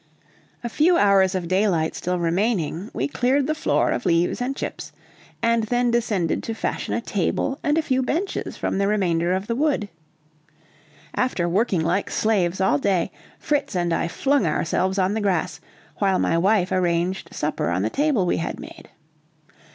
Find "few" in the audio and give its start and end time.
0.67-0.97, 7.83-8.01